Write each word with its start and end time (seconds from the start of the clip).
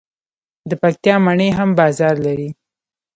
د 0.69 0.71
پکتیا 0.81 1.15
مڼې 1.25 1.49
هم 1.57 1.69
بازار 1.79 2.15
لري. 2.25 2.49